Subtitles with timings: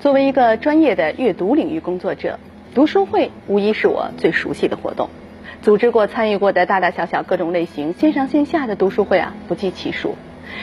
[0.00, 2.38] 作为一个专业的阅读领域工作者，
[2.72, 5.08] 读书会无疑是我最熟悉的活动。
[5.60, 10.14] 组织过、参与过的大大小小各种类型、线上线下的读书会啊，不计其数。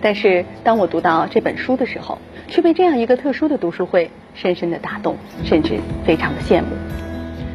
[0.00, 6.68] 但是，当我读到这本书的时候，却被这样一个特殊的读书会深深的打动，甚至非常的羡慕。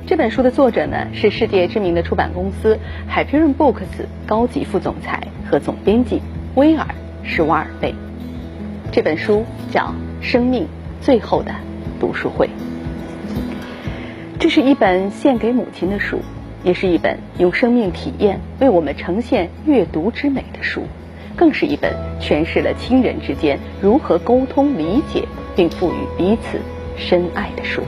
[0.05, 2.77] 这本书的作者呢，是世界知名的出版公司
[3.09, 6.21] Hyperion Books 高级副总裁和总编辑
[6.55, 6.85] 威尔
[7.23, 7.95] 施瓦尔贝。
[8.91, 10.67] 这本书叫《生命
[11.01, 11.51] 最后的
[11.99, 12.47] 读书会》。
[14.39, 16.19] 这是一本献给母亲的书，
[16.63, 20.83] 也是一本用生命体验为我们呈现阅读之美的书，
[21.35, 26.59] 更是一本诠释了亲人之间如何沟通、理解并赋予彼此
[26.97, 27.81] 深爱的书。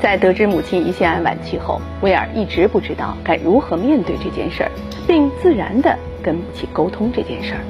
[0.00, 4.70] 在得知母亲胰腺癌晚期后，威尔一直不知道该如何面对这件事儿，
[5.06, 7.60] 并自然地跟母亲沟通这件事儿。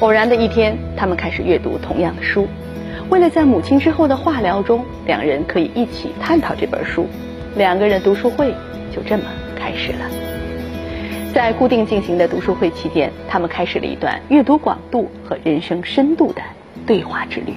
[0.00, 2.48] 偶然的一天，他们开始阅读同样的书。
[3.08, 7.06] 为了在母亲之后的化疗中，两人可以一起探讨这本书，
[7.54, 8.52] 两个人读书会
[8.92, 9.24] 就这么
[9.56, 10.10] 开始了。
[11.32, 16.42] 在固定进行的读书会期间，他们开始了一段阅读广度和人生深度的
[16.84, 17.54] 对话之旅。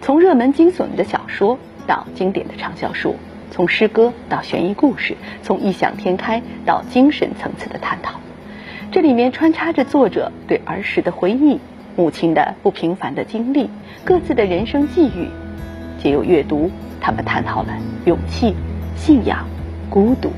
[0.00, 3.16] 从热门惊悚的小说到经典的畅销书，
[3.50, 8.20] 从诗歌到悬疑故事，从异想天开到精神层次的探讨。
[8.92, 11.58] 这里面穿插着作者对儿时的回忆、
[11.98, 13.68] 母亲的不平凡的经历、
[14.04, 15.28] 各自的人生际遇，
[16.00, 17.70] 借由阅读，他们探讨了
[18.04, 18.54] 勇气、
[18.94, 19.44] 信仰、
[19.90, 20.30] 孤独、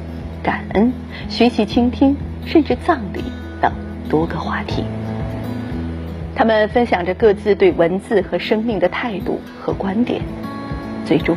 [0.43, 0.91] 感恩、
[1.29, 3.23] 学习倾听，甚至葬礼
[3.61, 3.71] 等
[4.09, 4.85] 多个话题。
[6.35, 10.23] 他们分享着各自对文字和生命的态度和观点，
[11.05, 11.37] 最终，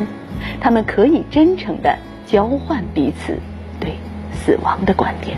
[0.62, 1.94] 他们可以真诚地
[2.26, 3.38] 交换彼此
[3.78, 3.92] 对
[4.32, 5.38] 死亡的观点。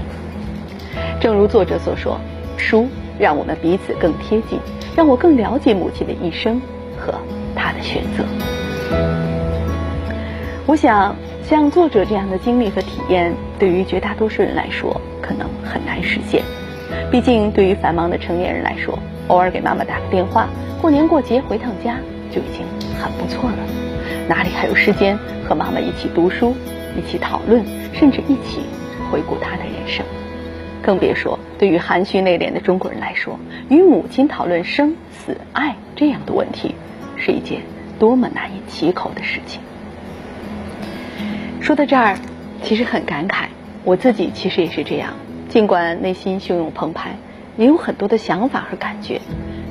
[1.20, 2.20] 正如作者所说，
[2.56, 2.88] 书
[3.20, 4.60] 让我们彼此更贴近，
[4.96, 6.62] 让我更了解母亲的一生
[6.98, 7.14] 和
[7.56, 8.24] 她的选择。
[10.68, 16.42] 我想，像作者这样的经历和体验，对于绝大多数人来说，可能很难实现。
[17.12, 20.48] 毕竟，对于繁忙的成年人来说，偶尔给妈妈打个电话，
[20.82, 21.98] 过年过节回趟家
[22.32, 22.66] 就已经
[23.00, 23.58] 很不错了，
[24.28, 26.56] 哪里还有时间和妈妈一起读书、
[26.98, 28.62] 一起讨论，甚至一起
[29.12, 30.04] 回顾她的人生？
[30.86, 36.76] 更别说，对于含蓄内敛的中国人来说，与母亲讨论生死爱这样的问题，
[37.18, 37.62] 是一件
[37.98, 39.60] 多么难以启口的事情。
[41.60, 42.16] 说到这儿，
[42.62, 43.46] 其实很感慨，
[43.84, 45.14] 我自己其实也是这样。
[45.50, 47.16] 尽管内心汹涌澎湃，
[47.58, 49.20] 也有很多的想法和感觉，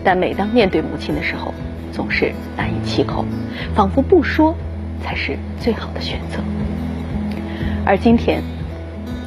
[0.03, 1.55] 但每当面对母亲的时候，
[1.93, 3.25] 总是难以启口，
[3.73, 4.53] 仿佛不说
[5.01, 6.43] 才是最好的选择。
[7.87, 8.43] 而今天，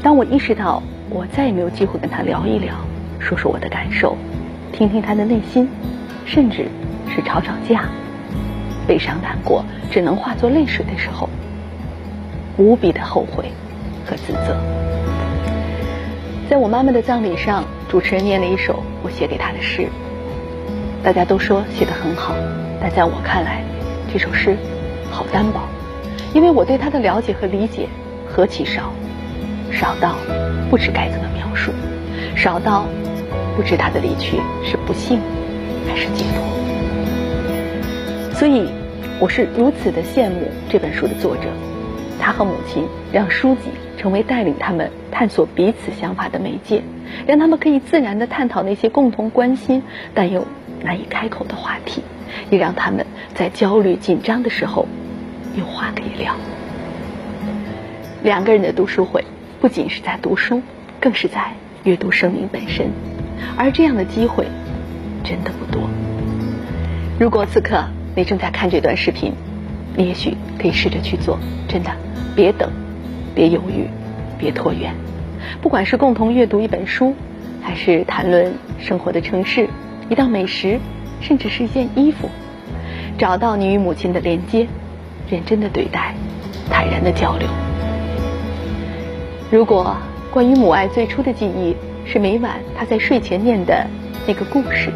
[0.04, 0.84] 当我意识到。
[1.10, 2.76] 我再也没有机会跟他聊一聊，
[3.20, 4.18] 说说我的感受，
[4.74, 5.70] 听听他的内心，
[6.26, 6.68] 甚至
[7.16, 7.86] 是吵吵架，
[8.86, 11.30] 悲伤难过只能化作泪水的时候，
[12.58, 13.46] 无比的后悔
[14.06, 14.58] 和自责。
[16.50, 19.88] 在我妈妈的葬礼上，主持人念了一首我写给她的诗，
[21.04, 22.36] 大家都说写得很好，
[22.82, 23.64] 但在我看来，
[24.12, 24.58] 这首诗
[25.10, 25.62] 好单薄，
[26.34, 27.88] 因为我对她的了解和理解
[28.28, 28.92] 何其少。
[29.72, 30.16] 少到
[30.70, 31.72] 不知该怎么描述，
[32.36, 32.86] 少到
[33.56, 35.20] 不知他的离去是不幸
[35.88, 36.44] 还是解脱。
[38.34, 38.68] 所以，
[39.20, 41.44] 我是如此的羡慕这本书的作者，
[42.20, 46.84] 他和母亲让书籍成为带领他们探索彼此想法的媒介，
[47.26, 49.82] 让他们可以自然的探讨那些共同关心
[50.14, 50.46] 但又
[50.84, 52.04] 难以开口的话题，
[52.50, 54.88] 也让他们在焦虑紧张的时候
[55.56, 56.36] 有话可以聊。
[58.24, 59.24] 两个人的读书会。
[59.60, 60.62] 不仅是在读书，
[61.00, 61.54] 更是在
[61.84, 62.92] 阅读生命本身，
[63.58, 64.46] 而这样的机会
[65.24, 65.90] 真的不多。
[67.20, 67.86] 如果此刻
[68.16, 69.34] 你正在看这段视频，
[69.96, 71.40] 你也许可以试着去做。
[71.68, 71.92] 真的，
[72.36, 72.70] 别等，
[73.34, 73.88] 别犹豫，
[74.38, 74.94] 别拖延。
[75.62, 77.16] 不管是共同阅读一本书，
[77.62, 79.68] 还是谈论生活的城市、
[80.10, 80.80] 一道美食，
[81.20, 82.30] 甚至是一件衣服，
[83.18, 84.68] 找到你与母亲的连接，
[85.30, 86.14] 认真的对待，
[86.70, 87.67] 坦然的交流。
[89.50, 89.96] 如果
[90.30, 91.74] 关于母爱最初的记忆
[92.06, 93.88] 是每晚他在睡前念的
[94.28, 94.92] 那个故事，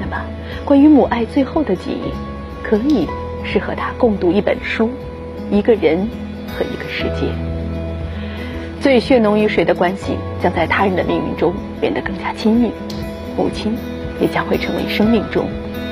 [0.00, 0.24] 那么
[0.64, 2.12] 关于母爱最后的记忆，
[2.62, 3.08] 可以
[3.42, 4.88] 是和他共读一本书、
[5.50, 6.08] 一个人
[6.46, 7.32] 和一个世界。
[8.80, 12.70] 最血浓于水的关系，将在他人的命运中变得更加亲密。
[13.36, 13.76] 母亲
[14.20, 15.48] 也将会成为生命中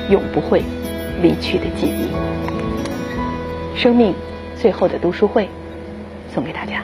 [0.09, 0.61] 永不会
[1.21, 2.07] 离去的记忆。
[3.77, 4.13] 生命
[4.55, 5.49] 最后的读书会，
[6.33, 6.83] 送给大家。